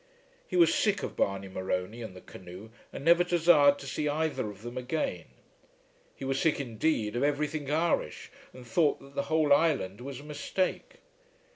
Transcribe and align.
He 0.47 0.55
was 0.55 0.73
sick 0.73 1.03
of 1.03 1.15
Barney 1.15 1.47
Morony 1.47 2.01
and 2.01 2.15
the 2.15 2.21
canoe, 2.21 2.71
and 2.91 3.05
never 3.05 3.23
desired 3.23 3.77
to 3.77 3.85
see 3.85 4.09
either 4.09 4.49
of 4.49 4.63
them 4.63 4.75
again. 4.75 5.25
He 6.15 6.25
was 6.25 6.39
sick 6.41 6.59
indeed, 6.59 7.15
of 7.15 7.21
everything 7.21 7.69
Irish, 7.69 8.31
and 8.51 8.65
thought 8.65 8.99
that 8.99 9.13
the 9.13 9.21
whole 9.29 9.53
island 9.53 10.01
was 10.01 10.19
a 10.19 10.23
mistake. 10.23 11.01